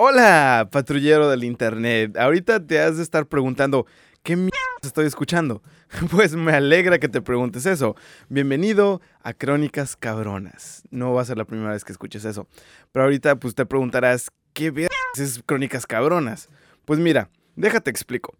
Hola, 0.00 0.68
patrullero 0.70 1.28
del 1.28 1.42
internet. 1.42 2.16
Ahorita 2.16 2.64
te 2.64 2.78
has 2.78 2.98
de 2.98 3.02
estar 3.02 3.26
preguntando, 3.26 3.84
¿qué 4.22 4.36
mierda 4.36 4.52
estoy 4.80 5.06
escuchando? 5.06 5.60
Pues 6.12 6.36
me 6.36 6.52
alegra 6.52 7.00
que 7.00 7.08
te 7.08 7.20
preguntes 7.20 7.66
eso. 7.66 7.96
Bienvenido 8.28 9.00
a 9.24 9.34
Crónicas 9.34 9.96
Cabronas. 9.96 10.84
No 10.92 11.14
va 11.14 11.22
a 11.22 11.24
ser 11.24 11.36
la 11.36 11.46
primera 11.46 11.72
vez 11.72 11.84
que 11.84 11.90
escuches 11.90 12.24
eso. 12.24 12.46
Pero 12.92 13.06
ahorita 13.06 13.40
pues 13.40 13.56
te 13.56 13.66
preguntarás, 13.66 14.30
¿qué 14.52 14.70
mierda 14.70 14.94
es 15.16 15.42
Crónicas 15.44 15.84
Cabronas? 15.84 16.48
Pues 16.84 17.00
mira, 17.00 17.28
déjate 17.56 17.90
explico. 17.90 18.36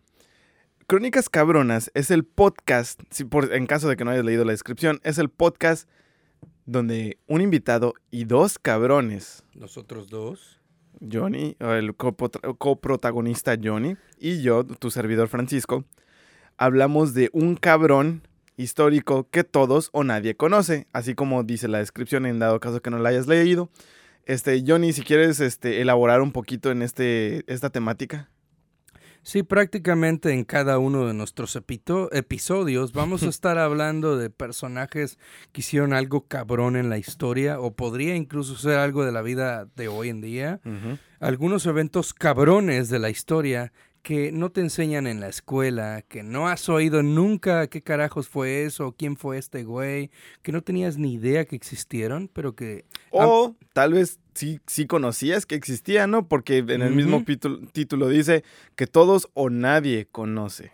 Crónicas 0.86 1.28
Cabronas 1.28 1.90
es 1.94 2.12
el 2.12 2.22
podcast, 2.22 3.02
si 3.10 3.24
por, 3.24 3.52
en 3.52 3.66
caso 3.66 3.88
de 3.88 3.96
que 3.96 4.04
no 4.04 4.12
hayas 4.12 4.24
leído 4.24 4.44
la 4.44 4.52
descripción, 4.52 5.00
es 5.02 5.18
el 5.18 5.28
podcast 5.28 5.88
donde 6.66 7.18
un 7.26 7.40
invitado 7.40 7.94
y 8.12 8.26
dos 8.26 8.60
cabrones, 8.60 9.42
Nosotros 9.54 10.08
dos. 10.08 10.57
Johnny, 11.00 11.56
el 11.60 11.96
copro- 11.96 12.56
coprotagonista 12.58 13.56
Johnny, 13.62 13.96
y 14.18 14.42
yo, 14.42 14.64
tu 14.64 14.90
servidor 14.90 15.28
Francisco, 15.28 15.84
hablamos 16.56 17.14
de 17.14 17.30
un 17.32 17.56
cabrón 17.56 18.22
histórico 18.56 19.28
que 19.30 19.44
todos 19.44 19.90
o 19.92 20.02
nadie 20.04 20.34
conoce, 20.36 20.86
así 20.92 21.14
como 21.14 21.44
dice 21.44 21.68
la 21.68 21.78
descripción 21.78 22.26
en 22.26 22.38
dado 22.38 22.58
caso 22.60 22.82
que 22.82 22.90
no 22.90 22.98
la 22.98 23.10
hayas 23.10 23.26
leído. 23.26 23.70
Este, 24.26 24.62
Johnny, 24.66 24.92
si 24.92 25.02
quieres 25.02 25.40
este, 25.40 25.80
elaborar 25.80 26.20
un 26.20 26.32
poquito 26.32 26.70
en 26.70 26.82
este, 26.82 27.44
esta 27.46 27.70
temática. 27.70 28.28
Sí, 29.22 29.42
prácticamente 29.42 30.32
en 30.32 30.44
cada 30.44 30.78
uno 30.78 31.06
de 31.06 31.14
nuestros 31.14 31.56
episodios 31.56 32.92
vamos 32.92 33.22
a 33.22 33.28
estar 33.28 33.58
hablando 33.58 34.16
de 34.16 34.30
personajes 34.30 35.18
que 35.52 35.60
hicieron 35.60 35.92
algo 35.92 36.26
cabrón 36.26 36.76
en 36.76 36.88
la 36.88 36.98
historia 36.98 37.60
o 37.60 37.74
podría 37.74 38.16
incluso 38.16 38.56
ser 38.56 38.78
algo 38.78 39.04
de 39.04 39.12
la 39.12 39.22
vida 39.22 39.66
de 39.76 39.88
hoy 39.88 40.08
en 40.08 40.20
día. 40.20 40.60
Algunos 41.20 41.66
eventos 41.66 42.14
cabrones 42.14 42.88
de 42.88 42.98
la 42.98 43.10
historia 43.10 43.72
que 44.08 44.32
no 44.32 44.50
te 44.50 44.62
enseñan 44.62 45.06
en 45.06 45.20
la 45.20 45.28
escuela, 45.28 46.00
que 46.00 46.22
no 46.22 46.48
has 46.48 46.70
oído 46.70 47.02
nunca 47.02 47.66
qué 47.66 47.82
carajos 47.82 48.26
fue 48.26 48.64
eso, 48.64 48.94
quién 48.96 49.18
fue 49.18 49.36
este 49.36 49.64
güey, 49.64 50.10
que 50.40 50.50
no 50.50 50.62
tenías 50.62 50.96
ni 50.96 51.12
idea 51.12 51.44
que 51.44 51.56
existieron, 51.56 52.30
pero 52.32 52.54
que... 52.54 52.86
O 53.10 53.54
tal 53.74 53.92
vez 53.92 54.18
sí, 54.32 54.60
sí 54.66 54.86
conocías 54.86 55.44
que 55.44 55.56
existía, 55.56 56.06
¿no? 56.06 56.26
Porque 56.26 56.56
en 56.56 56.80
el 56.80 56.94
mismo 56.94 57.22
título 57.72 58.08
dice 58.08 58.44
que 58.76 58.86
todos 58.86 59.28
o 59.34 59.50
nadie 59.50 60.08
conoce. 60.10 60.72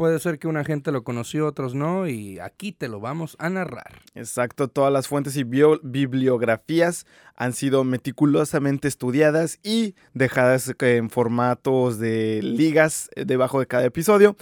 Puede 0.00 0.18
ser 0.18 0.38
que 0.38 0.48
una 0.48 0.64
gente 0.64 0.92
lo 0.92 1.04
conoció, 1.04 1.46
otros 1.46 1.74
no, 1.74 2.08
y 2.08 2.38
aquí 2.38 2.72
te 2.72 2.88
lo 2.88 3.00
vamos 3.00 3.36
a 3.38 3.50
narrar. 3.50 4.00
Exacto, 4.14 4.68
todas 4.68 4.90
las 4.90 5.08
fuentes 5.08 5.36
y 5.36 5.44
bibliografías 5.44 7.04
han 7.36 7.52
sido 7.52 7.84
meticulosamente 7.84 8.88
estudiadas 8.88 9.58
y 9.62 9.94
dejadas 10.14 10.74
en 10.80 11.10
formatos 11.10 11.98
de 11.98 12.40
ligas 12.42 13.10
eh, 13.14 13.26
debajo 13.26 13.60
de 13.60 13.66
cada 13.66 13.84
episodio. 13.84 14.36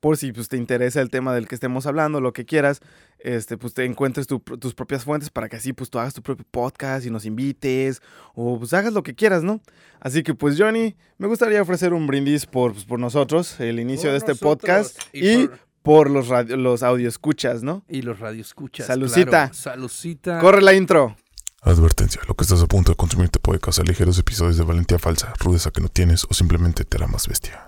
Por 0.00 0.16
si 0.16 0.30
pues, 0.32 0.48
te 0.48 0.56
interesa 0.56 1.00
el 1.00 1.10
tema 1.10 1.34
del 1.34 1.48
que 1.48 1.56
estemos 1.56 1.86
hablando, 1.86 2.20
lo 2.20 2.32
que 2.32 2.44
quieras, 2.44 2.80
este, 3.18 3.56
pues 3.58 3.74
te 3.74 3.84
encuentres 3.84 4.26
tu- 4.28 4.38
tus 4.38 4.72
propias 4.74 5.04
fuentes 5.04 5.28
para 5.30 5.48
que 5.48 5.56
así 5.56 5.72
pues 5.72 5.90
tú 5.90 5.98
hagas 5.98 6.14
tu 6.14 6.22
propio 6.22 6.46
podcast 6.50 7.04
y 7.04 7.10
nos 7.10 7.24
invites 7.24 8.00
o 8.34 8.58
pues 8.60 8.72
hagas 8.74 8.92
lo 8.92 9.02
que 9.02 9.14
quieras, 9.16 9.42
¿no? 9.42 9.60
Así 10.00 10.22
que 10.22 10.34
pues 10.34 10.56
Johnny, 10.56 10.94
me 11.18 11.26
gustaría 11.26 11.60
ofrecer 11.60 11.92
un 11.92 12.06
brindis 12.06 12.46
por, 12.46 12.72
pues, 12.74 12.84
por 12.84 13.00
nosotros, 13.00 13.58
el 13.58 13.80
inicio 13.80 14.04
Por 14.04 14.12
de 14.12 14.18
este 14.18 14.34
podcast 14.36 15.00
y 15.12 15.28
y, 15.28 15.46
por- 15.48 15.58
por, 15.82 16.10
los, 16.10 16.28
radio, 16.28 16.56
los 16.56 16.82
audio 16.82 17.08
escuchas, 17.08 17.62
¿no? 17.62 17.82
Y 17.88 18.02
los 18.02 18.20
radioescuchas. 18.20 18.86
Salucita. 18.86 19.30
claro. 19.30 19.54
Salucita. 19.54 20.38
Corre 20.38 20.60
la 20.62 20.74
intro. 20.74 21.16
Advertencia, 21.62 22.20
lo 22.28 22.34
que 22.34 22.44
estás 22.44 22.62
a 22.62 22.66
punto 22.66 22.92
de 22.92 22.96
consumir 22.96 23.30
te 23.30 23.40
puede 23.40 23.58
causar 23.58 23.88
ligeros 23.88 24.16
episodios 24.18 24.56
de 24.58 24.64
valentía 24.64 24.98
falsa, 25.00 25.32
rudeza 25.40 25.70
que 25.72 25.80
no 25.80 25.88
tienes 25.88 26.24
o 26.30 26.34
simplemente 26.34 26.84
te 26.84 26.96
hará 26.98 27.08
más 27.08 27.26
bestia. 27.26 27.67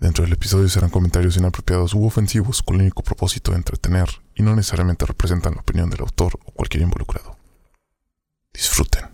Dentro 0.00 0.24
del 0.24 0.32
episodio 0.32 0.66
serán 0.70 0.88
comentarios 0.88 1.36
inapropiados 1.36 1.92
u 1.92 2.06
ofensivos 2.06 2.62
con 2.62 2.76
el 2.76 2.82
único 2.82 3.02
propósito 3.02 3.50
de 3.50 3.58
entretener 3.58 4.08
y 4.34 4.42
no 4.42 4.56
necesariamente 4.56 5.04
representan 5.04 5.54
la 5.54 5.60
opinión 5.60 5.90
del 5.90 6.00
autor 6.00 6.38
o 6.46 6.52
cualquier 6.52 6.84
involucrado. 6.84 7.36
Disfruten. 8.54 9.04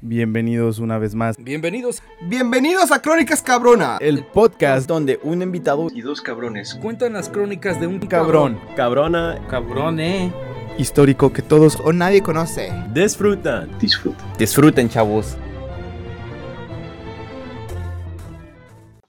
Bienvenidos 0.00 0.78
una 0.78 0.98
vez 0.98 1.16
más. 1.16 1.36
Bienvenidos. 1.36 2.04
Bienvenidos 2.28 2.92
a 2.92 3.02
Crónicas 3.02 3.42
Cabrona. 3.42 3.98
El 4.00 4.24
podcast 4.24 4.86
donde 4.86 5.18
un 5.24 5.42
invitado 5.42 5.88
y 5.92 6.00
dos 6.00 6.20
cabrones. 6.20 6.76
Cuentan 6.80 7.14
las 7.14 7.28
crónicas 7.28 7.80
de 7.80 7.88
un 7.88 7.98
cabrón 7.98 8.60
Cabrona, 8.76 9.44
cabrone 9.48 10.32
histórico 10.78 11.32
que 11.32 11.42
todos 11.42 11.76
O 11.84 11.92
nadie 11.92 12.22
conoce. 12.22 12.72
disfrutan. 12.94 13.76
disfruta. 13.80 14.24
Disfruten, 14.38 14.88
chavos. 14.88 15.36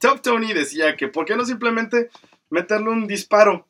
Top 0.02 0.20
Tony 0.20 0.52
decía 0.52 0.96
que 0.96 1.08
por 1.08 1.24
qué 1.24 1.36
no 1.36 1.44
simplemente 1.46 2.10
meterle 2.50 2.90
un 2.90 3.06
disparo, 3.06 3.66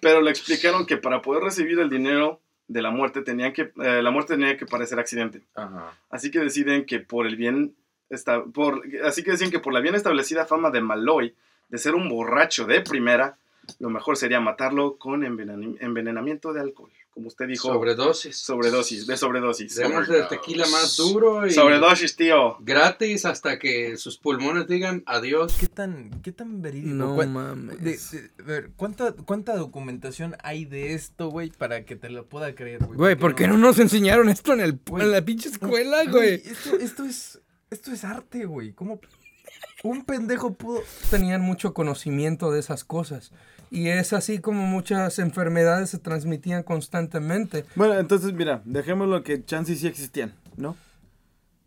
pero 0.00 0.20
le 0.20 0.30
explicaron 0.30 0.86
que 0.86 0.96
para 0.96 1.22
poder 1.22 1.42
recibir 1.44 1.78
el 1.78 1.90
dinero 1.90 2.40
de 2.66 2.82
la 2.82 2.90
muerte 2.90 3.22
tenían 3.22 3.52
que 3.52 3.72
eh, 3.82 4.00
la 4.02 4.10
muerte 4.10 4.34
tenía 4.34 4.56
que 4.56 4.66
parecer 4.66 4.98
accidente. 4.98 5.42
Así 6.08 6.30
que 6.30 6.38
deciden 6.40 6.86
que 6.86 7.00
por 7.00 7.26
el 7.26 7.36
bien 7.36 7.74
esta- 8.08 8.42
por 8.44 8.82
así 9.04 9.22
que 9.22 9.32
deciden 9.32 9.50
que 9.52 9.58
por 9.60 9.72
la 9.72 9.80
bien 9.80 9.94
establecida 9.94 10.46
fama 10.46 10.70
de 10.70 10.80
Malloy 10.80 11.34
de 11.68 11.78
ser 11.78 11.94
un 11.94 12.08
borracho 12.08 12.64
de 12.64 12.80
primera, 12.80 13.36
lo 13.78 13.90
mejor 13.90 14.16
sería 14.16 14.40
matarlo 14.40 14.96
con 14.98 15.22
envenenamiento 15.24 16.52
de 16.52 16.60
alcohol, 16.60 16.90
como 17.10 17.28
usted 17.28 17.46
dijo. 17.48 17.68
Sobredosis. 17.68 18.36
sobredosis, 18.36 19.06
de 19.06 19.16
sobredosis. 19.16 19.74
Demos 19.76 20.08
el 20.08 20.28
tequila 20.28 20.66
más 20.68 20.96
duro 20.96 21.46
y 21.46 21.50
Sobredosis, 21.50 22.16
tío. 22.16 22.56
gratis 22.60 23.24
hasta 23.24 23.58
que 23.58 23.96
sus 23.96 24.16
pulmones 24.18 24.66
digan 24.68 25.02
adiós. 25.06 25.56
¿Qué 25.58 25.66
tan, 25.66 26.10
qué 26.22 26.32
tan 26.32 26.62
verídico? 26.62 26.94
No 26.94 27.14
¿Cuál- 27.16 27.30
mames. 27.30 27.80
de- 27.82 28.18
de- 28.18 28.30
a 28.38 28.42
ver, 28.46 28.70
¿cuánta, 28.76 29.12
¿cuánta 29.12 29.56
documentación 29.56 30.36
hay 30.42 30.64
de 30.64 30.94
esto, 30.94 31.28
güey, 31.28 31.50
para 31.50 31.84
que 31.84 31.96
te 31.96 32.10
lo 32.10 32.26
pueda 32.28 32.54
creer, 32.54 32.84
güey? 32.84 32.96
Güey, 32.96 33.16
¿por 33.16 33.34
qué 33.34 33.48
no 33.48 33.58
nos 33.58 33.78
enseñaron 33.78 34.28
esto 34.28 34.52
en, 34.52 34.60
el, 34.60 34.78
Güey. 34.86 35.02
en 35.04 35.12
la 35.12 35.22
pinche 35.24 35.48
escuela, 35.48 36.04
güey? 36.04 36.34
Esto, 36.44 36.76
esto 36.78 37.04
es, 37.04 37.40
esto 37.70 37.92
es 37.92 38.04
arte, 38.04 38.44
güey. 38.46 38.72
¿Cómo 38.72 39.00
un 39.82 40.04
pendejo 40.04 40.54
pudo...? 40.54 40.80
Tenían 41.10 41.40
mucho 41.40 41.74
conocimiento 41.74 42.50
de 42.50 42.60
esas 42.60 42.84
cosas. 42.84 43.32
Y 43.70 43.88
es 43.88 44.12
así 44.12 44.40
como 44.40 44.66
muchas 44.66 45.18
enfermedades 45.18 45.90
se 45.90 45.98
transmitían 45.98 46.62
constantemente. 46.62 47.64
Bueno, 47.76 47.98
entonces 47.98 48.32
mira, 48.32 48.62
dejémoslo 48.64 49.22
que 49.22 49.44
chances 49.44 49.80
sí 49.80 49.86
existían, 49.86 50.34
¿no? 50.56 50.76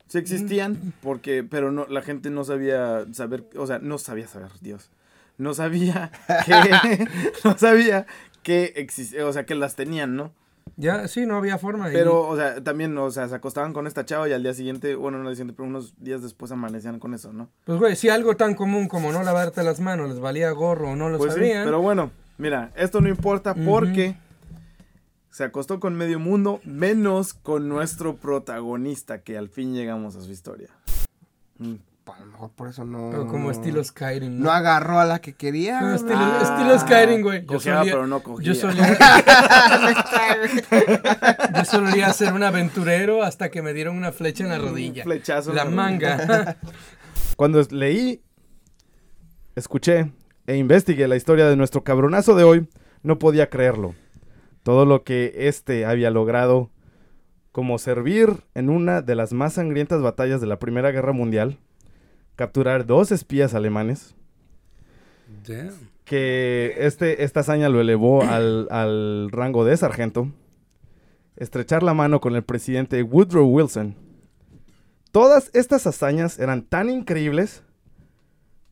Sí 0.07 0.17
existían, 0.17 0.93
porque, 1.01 1.43
pero 1.43 1.71
no, 1.71 1.87
la 1.87 2.01
gente 2.01 2.29
no 2.29 2.43
sabía 2.43 3.05
saber, 3.13 3.45
o 3.55 3.65
sea, 3.65 3.79
no 3.79 3.97
sabía 3.97 4.27
saber, 4.27 4.51
Dios. 4.61 4.91
No 5.37 5.53
sabía 5.53 6.11
que, 6.45 7.07
no 7.43 7.57
sabía 7.57 8.05
que 8.43 8.73
existía, 8.75 9.25
o 9.25 9.33
sea, 9.33 9.45
que 9.45 9.55
las 9.55 9.75
tenían, 9.75 10.15
¿no? 10.15 10.33
Ya, 10.75 11.07
sí, 11.07 11.25
no 11.25 11.37
había 11.37 11.57
forma. 11.57 11.89
Pero, 11.91 12.27
o 12.27 12.35
sea, 12.35 12.63
también, 12.63 12.97
o 12.97 13.11
sea, 13.11 13.27
se 13.27 13.35
acostaban 13.35 13.73
con 13.73 13.85
esta 13.85 14.05
chava 14.05 14.27
y 14.27 14.33
al 14.33 14.41
día 14.41 14.53
siguiente, 14.53 14.95
bueno, 14.95 15.17
no 15.19 15.25
al 15.25 15.29
día 15.31 15.35
siguiente, 15.35 15.55
pero 15.55 15.69
unos 15.69 15.93
días 16.01 16.21
después 16.21 16.51
amanecían 16.51 16.99
con 16.99 17.13
eso, 17.13 17.31
¿no? 17.31 17.49
Pues, 17.65 17.79
güey, 17.79 17.95
si 17.95 18.09
algo 18.09 18.35
tan 18.35 18.55
común 18.55 18.87
como 18.87 19.11
no 19.11 19.21
lavarte 19.23 19.63
las 19.63 19.79
manos 19.79 20.09
les 20.09 20.19
valía 20.19 20.49
gorro 20.51 20.91
o 20.91 20.95
no 20.95 21.09
lo 21.09 21.17
Pues 21.19 21.33
sí, 21.33 21.39
sabían. 21.39 21.65
pero 21.65 21.81
bueno, 21.81 22.11
mira, 22.37 22.71
esto 22.75 23.01
no 23.01 23.09
importa 23.09 23.53
porque 23.53 24.15
se 25.29 25.43
acostó 25.43 25.79
con 25.79 25.95
medio 25.95 26.19
mundo, 26.19 26.59
menos 26.63 27.33
con 27.33 27.69
nuestro 27.69 28.15
protagonista, 28.15 29.21
que 29.21 29.37
al 29.37 29.49
fin 29.49 29.73
llegamos 29.73 30.15
a 30.15 30.21
su 30.21 30.31
historia. 30.31 30.69
Mm. 31.59 31.75
A 32.05 32.19
lo 32.19 32.25
mejor 32.25 32.51
por 32.51 32.67
eso 32.67 32.83
no. 32.85 33.09
Pero 33.11 33.27
como 33.27 33.45
no- 33.45 33.51
estilo 33.51 33.83
Skyrim. 33.83 34.39
No 34.41 34.51
agarró 34.51 34.99
a 34.99 35.05
la 35.05 35.19
que 35.19 35.33
quería. 35.33 35.79
No, 35.81 35.95
estilo, 35.95 36.17
Ah, 36.19 36.39
estilo 36.43 36.79
Skyrim, 36.79 37.21
güey. 37.21 37.41
Yo 37.41 37.47
Cojeaba, 37.47 37.79
solía, 37.79 37.93
pero 37.93 38.07
no 38.07 38.19
cogía. 38.21 38.45
yo 38.45 38.55
solía, 38.55 38.97
yo 41.55 41.65
solía 41.65 42.13
ser 42.13 42.33
un 42.33 42.43
aventurero 42.43 43.23
hasta 43.23 43.49
que 43.49 43.61
me 43.61 43.73
dieron 43.73 43.95
una 43.97 44.11
flecha 44.11 44.43
en 44.43 44.49
la 44.49 44.57
rodilla. 44.59 45.03
Flechazo 45.03 45.51
en 45.51 45.55
La 45.57 45.65
la 45.65 45.71
manga. 45.71 46.57
Cuando 47.37 47.61
leí, 47.71 48.21
escuché 49.55 50.11
e 50.47 50.57
investigué 50.57 51.07
la 51.07 51.15
historia 51.15 51.47
de 51.47 51.55
nuestro 51.55 51.83
cabronazo 51.83 52.35
de 52.35 52.43
hoy, 52.43 52.67
no 53.01 53.19
podía 53.19 53.49
creerlo. 53.49 53.95
Todo 54.63 54.85
lo 54.85 55.03
que 55.03 55.33
este 55.35 55.85
había 55.85 56.09
logrado, 56.09 56.69
como 57.51 57.77
servir 57.77 58.43
en 58.55 58.69
una 58.69 59.01
de 59.01 59.15
las 59.15 59.33
más 59.33 59.53
sangrientas 59.53 60.01
batallas 60.01 60.41
de 60.41 60.47
la 60.47 60.59
Primera 60.59 60.91
Guerra 60.91 61.11
Mundial, 61.13 61.59
capturar 62.35 62.85
dos 62.85 63.11
espías 63.11 63.53
alemanes, 63.53 64.15
Damn. 65.47 65.73
que 66.05 66.73
este, 66.77 67.23
esta 67.23 67.41
hazaña 67.41 67.69
lo 67.69 67.81
elevó 67.81 68.23
al, 68.27 68.67
al 68.71 69.29
rango 69.31 69.65
de 69.65 69.77
sargento, 69.77 70.27
estrechar 71.35 71.83
la 71.83 71.93
mano 71.93 72.21
con 72.21 72.35
el 72.35 72.43
presidente 72.43 73.01
Woodrow 73.03 73.45
Wilson. 73.47 73.95
Todas 75.11 75.51
estas 75.53 75.85
hazañas 75.85 76.39
eran 76.39 76.63
tan 76.63 76.89
increíbles 76.89 77.63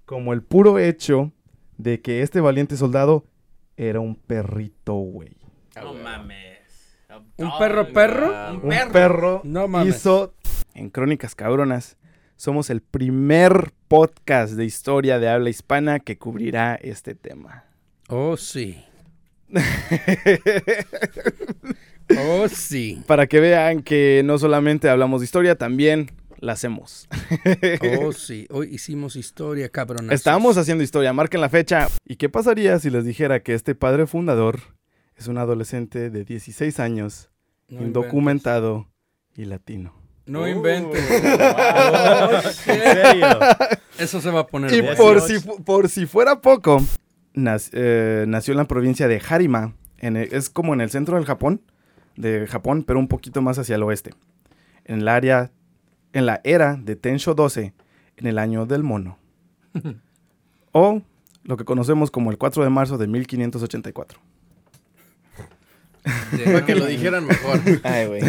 como 0.06 0.34
el 0.34 0.42
puro 0.42 0.80
hecho 0.80 1.32
de 1.78 2.02
que 2.02 2.22
este 2.24 2.42
valiente 2.42 2.78
soldado 2.78 3.26
era 3.78 4.00
un 4.00 4.16
perrito, 4.16 4.94
güey. 4.96 5.38
No 5.76 5.94
mames. 5.94 6.60
¿Un 7.38 7.52
perro 7.60 7.92
perro? 7.94 8.60
Un 8.62 8.92
perro, 8.92 9.42
No 9.44 9.68
mames. 9.68 9.96
hizo 9.98 10.34
en 10.74 10.90
Crónicas 10.90 11.36
Cabronas 11.36 11.98
somos 12.42 12.72
el 12.72 12.82
primer 12.82 13.72
podcast 13.88 14.54
de 14.54 14.66
historia 14.66 15.20
de 15.20 15.30
habla 15.30 15.52
hispana 15.52 16.00
que 16.00 16.18
cubrirá 16.18 16.74
este 16.74 17.14
tema. 17.14 17.66
Oh, 18.08 18.36
sí. 18.36 18.84
Oh, 22.20 22.50
sí. 22.50 23.02
Para 23.08 23.26
que 23.26 23.40
vean 23.40 23.84
que 23.84 24.22
no 24.26 24.38
solamente 24.38 24.90
hablamos 24.90 25.22
de 25.22 25.26
historia, 25.26 25.56
también 25.56 26.12
la 26.40 26.52
hacemos. 26.54 27.08
Oh, 28.02 28.12
sí. 28.12 28.48
Hoy 28.50 28.68
hicimos 28.74 29.16
historia, 29.16 29.70
cabrón. 29.70 30.12
Estamos 30.12 30.58
haciendo 30.58 30.84
historia, 30.84 31.14
marquen 31.14 31.40
la 31.40 31.48
fecha. 31.48 31.88
¿Y 32.06 32.18
qué 32.18 32.28
pasaría 32.28 32.78
si 32.80 32.90
les 32.90 33.06
dijera 33.06 33.44
que 33.44 33.54
este 33.54 33.76
padre 33.76 34.08
fundador 34.08 34.60
es 35.16 35.28
un 35.28 35.38
adolescente 35.38 36.10
de 36.10 36.26
16 36.26 36.82
años, 36.82 37.30
indocumentado 37.70 38.90
y 39.38 39.46
latino? 39.46 40.01
No 40.26 40.48
inventes. 40.48 41.10
¿En 42.68 42.82
serio? 42.82 43.28
Eso 44.00 44.22
se 44.22 44.32
va 44.32 44.42
a 44.42 44.48
poner 44.48 44.74
Y 44.74 44.82
por 44.96 45.22
si, 45.22 45.40
por 45.40 45.90
si 45.90 46.06
fuera 46.06 46.42
poco, 46.42 46.82
eh, 47.36 48.26
nació 48.28 48.54
en 48.54 48.58
la 48.58 48.66
provincia 48.66 49.08
de 49.08 49.22
Harima. 49.28 49.74
en 49.98 50.18
el- 50.18 50.34
es 50.34 50.50
como 50.50 50.74
en 50.74 50.82
el 50.82 50.90
centro 50.90 51.16
del 51.18 51.26
Japón, 51.26 51.62
de 52.16 52.48
Japón, 52.48 52.84
pero 52.84 53.00
un 53.00 53.08
poquito 53.08 53.42
más 53.42 53.58
hacia 53.60 53.76
el 53.76 53.84
oeste. 53.84 54.12
En 54.86 55.00
el 55.02 55.08
área, 55.08 55.52
en 56.14 56.26
la 56.26 56.42
era 56.44 56.76
de 56.82 56.96
Tensho 56.96 57.34
12, 57.36 57.74
en 58.18 58.28
el 58.28 58.38
año 58.40 58.66
del 58.66 58.84
mono. 58.84 59.18
o 60.72 61.02
lo 61.44 61.58
que 61.58 61.66
conocemos 61.66 62.12
como 62.12 62.32
el 62.32 62.38
4 62.38 62.64
de 62.64 62.70
marzo 62.70 62.98
de 62.98 63.08
1584. 63.08 64.20
Para 66.04 66.66
que 66.66 66.76
lo 66.76 66.86
dijeran 66.86 67.26
mejor. 67.26 67.60
Ay, 67.84 68.08
güey. 68.08 68.22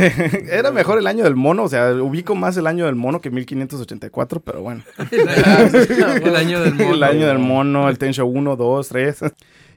Era 0.50 0.70
mejor 0.70 0.98
el 0.98 1.06
año 1.06 1.24
del 1.24 1.36
mono, 1.36 1.64
o 1.64 1.68
sea, 1.68 1.92
ubico 1.94 2.34
más 2.34 2.56
el 2.56 2.66
año 2.66 2.86
del 2.86 2.96
mono 2.96 3.20
que 3.20 3.30
1584, 3.30 4.40
pero 4.40 4.62
bueno. 4.62 4.82
El 5.12 6.36
año 6.36 6.60
del 6.60 6.74
mono. 6.74 6.94
El 6.94 7.02
año 7.02 7.26
del 7.26 7.38
mono, 7.38 7.88
el 7.88 7.98
Tensho 7.98 8.26
1, 8.26 8.56
2, 8.56 8.88
3. 8.88 9.20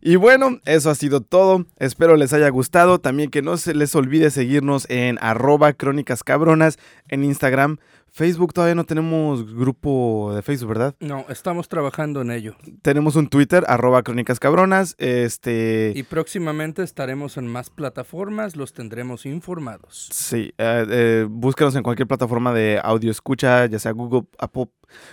Y 0.01 0.17
bueno, 0.17 0.59
eso 0.65 0.89
ha 0.89 0.95
sido 0.95 1.21
todo. 1.21 1.65
Espero 1.77 2.15
les 2.15 2.33
haya 2.33 2.49
gustado. 2.49 2.99
También 2.99 3.31
que 3.31 3.41
no 3.41 3.57
se 3.57 3.73
les 3.73 3.95
olvide 3.95 4.29
seguirnos 4.29 4.87
en 4.89 5.17
arroba 5.21 5.73
crónicas 5.73 6.23
cabronas 6.23 6.77
en 7.07 7.23
Instagram. 7.23 7.77
Facebook 8.15 8.53
todavía 8.53 8.75
no 8.75 8.85
tenemos 8.85 9.53
grupo 9.53 10.31
de 10.33 10.41
Facebook, 10.41 10.69
¿verdad? 10.69 10.95
No, 11.01 11.25
estamos 11.27 11.67
trabajando 11.67 12.21
en 12.21 12.31
ello. 12.31 12.55
Tenemos 12.81 13.17
un 13.17 13.27
Twitter, 13.27 13.65
arroba 13.67 14.03
crónicas 14.03 14.39
cabronas. 14.39 14.95
Este... 14.99 15.91
Y 15.93 16.03
próximamente 16.03 16.81
estaremos 16.81 17.35
en 17.35 17.47
más 17.47 17.69
plataformas, 17.69 18.55
los 18.55 18.71
tendremos 18.71 19.25
informados. 19.25 20.07
Sí, 20.13 20.53
eh, 20.57 20.85
eh, 20.89 21.27
búscanos 21.29 21.75
en 21.75 21.83
cualquier 21.83 22.07
plataforma 22.07 22.53
de 22.53 22.79
audio 22.81 23.11
escucha, 23.11 23.65
ya 23.65 23.79
sea 23.79 23.91
Google, 23.91 24.29
Apple, 24.39 24.69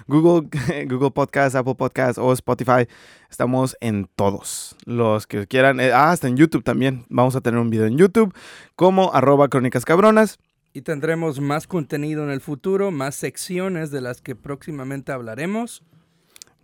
Google, 0.06 0.48
Google 0.88 1.10
Podcast, 1.10 1.56
Apple 1.56 1.74
Podcast 1.74 2.18
o 2.18 2.32
Spotify. 2.32 2.86
Estamos 3.28 3.76
en 3.80 4.08
todos 4.14 4.76
los 4.84 5.26
que 5.26 5.48
quieran. 5.48 5.80
Eh, 5.80 5.90
ah, 5.92 6.12
hasta 6.12 6.28
en 6.28 6.36
YouTube 6.36 6.62
también. 6.62 7.04
Vamos 7.08 7.34
a 7.34 7.40
tener 7.40 7.58
un 7.58 7.68
video 7.68 7.86
en 7.86 7.98
YouTube 7.98 8.32
como 8.76 9.12
arroba 9.12 9.48
crónicas 9.48 9.84
cabronas. 9.84 10.38
Y 10.74 10.82
tendremos 10.82 11.40
más 11.40 11.66
contenido 11.66 12.24
en 12.24 12.30
el 12.30 12.40
futuro, 12.40 12.90
más 12.90 13.14
secciones 13.14 13.90
de 13.90 14.00
las 14.00 14.22
que 14.22 14.34
próximamente 14.34 15.12
hablaremos. 15.12 15.82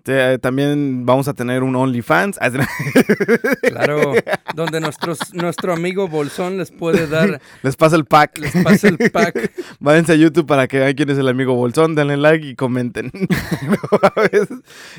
Te- 0.03 0.39
también 0.39 1.05
vamos 1.05 1.29
a 1.29 1.35
tener 1.35 1.63
un 1.63 1.77
OnlyFans. 1.77 2.39
Claro, 3.63 4.15
donde 4.55 4.81
nuestros, 4.81 5.19
nuestro 5.35 5.75
amigo 5.75 6.09
Bolsón 6.09 6.57
les 6.57 6.71
puede 6.71 7.07
dar, 7.07 7.41
Les 7.63 7.77
pasa 7.77 7.97
el 7.97 8.07
pack. 8.07 8.39
les 8.39 8.53
pasa 8.65 8.89
el 8.89 8.97
pack. 9.11 9.53
Váyanse 9.81 10.13
a 10.13 10.15
YouTube 10.17 10.47
para 10.47 10.67
que 10.69 10.79
vean 10.79 10.95
quién 10.95 11.11
es 11.11 11.19
el 11.19 11.29
amigo 11.29 11.55
Bolsón, 11.55 11.95
denle 11.95 12.17
like 12.17 12.47
y 12.47 12.55
comenten. 12.57 13.13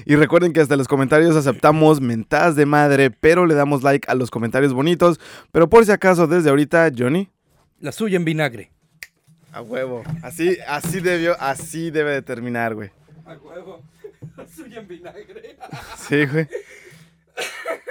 y 0.05 0.15
recuerden 0.15 0.53
que 0.53 0.59
hasta 0.61 0.75
los 0.75 0.87
comentarios 0.87 1.35
aceptamos 1.35 1.99
mentadas 2.01 2.55
de 2.55 2.65
madre, 2.67 3.09
pero 3.09 3.45
le 3.47 3.55
damos 3.55 3.81
like 3.83 4.09
a 4.09 4.15
los 4.15 4.29
comentarios 4.29 4.73
bonitos. 4.73 5.19
Pero 5.51 5.67
por 5.69 5.83
si 5.85 5.91
acaso, 5.91 6.27
desde 6.27 6.49
ahorita, 6.49 6.91
Johnny. 6.95 7.29
La 7.79 7.91
suya 7.91 8.17
en 8.17 8.25
vinagre. 8.25 8.71
A 9.51 9.61
huevo. 9.61 10.03
Así, 10.21 10.57
así 10.67 10.99
debió, 10.99 11.35
así 11.39 11.91
debe 11.91 12.11
de 12.11 12.21
terminar, 12.21 12.75
güey. 12.75 12.91
A 13.25 13.33
huevo. 13.33 13.81
Soy 14.55 14.77
en 14.77 14.87
vinagre. 14.87 15.57
Sí, 15.97 16.25
güey. 16.25 16.47